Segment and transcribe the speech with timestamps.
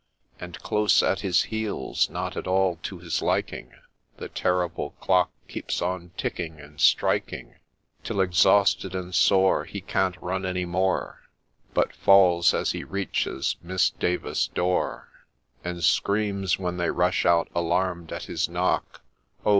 [0.39, 3.71] And close at his heels, not at all to his liking,
[4.17, 7.57] The terrible clock keeps on ticking and striking,
[8.03, 11.29] Till, exhausted and sore, He can't run any more,
[11.75, 15.07] But falls as he reaches Miss Davis's door,
[15.63, 19.01] And screams when they rush out, alarm' d at his knock,'
[19.45, 19.49] Oh